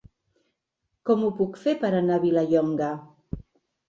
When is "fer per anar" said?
1.63-2.15